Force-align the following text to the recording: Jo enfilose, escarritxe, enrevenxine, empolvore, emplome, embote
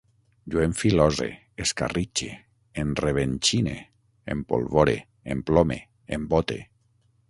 Jo 0.53 0.61
enfilose, 0.67 1.27
escarritxe, 1.65 2.31
enrevenxine, 2.85 3.79
empolvore, 4.39 5.01
emplome, 5.37 5.83
embote 6.21 6.65